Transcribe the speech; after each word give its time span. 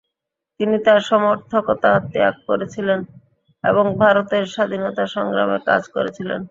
তিনি 0.59 0.77
তার 0.85 0.99
সমর্থকতা 1.03 1.91
ত্যাগ 2.11 2.35
করেছিলেন 2.47 2.99
এবং 3.63 3.85
ভারতের 3.97 4.43
স্বাধীনতা 4.45 5.03
সংগ্রামে 5.07 5.57
কাজ 5.65 5.83
করেছিলেন। 5.87 6.39